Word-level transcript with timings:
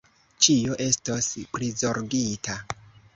Ĉio 0.45 0.77
estos 0.85 1.27
prizorgita. 1.57 2.57